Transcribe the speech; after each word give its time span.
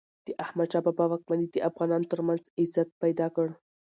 د 0.27 0.27
احمد 0.43 0.67
شاه 0.73 0.83
بابا 0.85 1.05
واکمني 1.09 1.47
د 1.51 1.55
افغانانو 1.69 2.09
ترمنځ 2.13 2.43
عزت 2.59 2.89
پیدا 3.03 3.27
کړ. 3.35 3.47